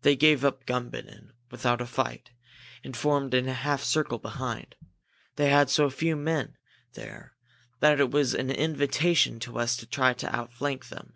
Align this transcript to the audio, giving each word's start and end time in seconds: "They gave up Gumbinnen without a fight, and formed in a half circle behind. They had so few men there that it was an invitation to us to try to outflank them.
"They 0.00 0.16
gave 0.16 0.42
up 0.42 0.64
Gumbinnen 0.64 1.34
without 1.50 1.82
a 1.82 1.86
fight, 1.86 2.30
and 2.82 2.96
formed 2.96 3.34
in 3.34 3.46
a 3.46 3.52
half 3.52 3.82
circle 3.84 4.18
behind. 4.18 4.74
They 5.36 5.50
had 5.50 5.68
so 5.68 5.90
few 5.90 6.16
men 6.16 6.56
there 6.94 7.34
that 7.80 8.00
it 8.00 8.10
was 8.10 8.32
an 8.32 8.50
invitation 8.50 9.38
to 9.40 9.58
us 9.58 9.76
to 9.76 9.86
try 9.86 10.14
to 10.14 10.34
outflank 10.34 10.88
them. 10.88 11.12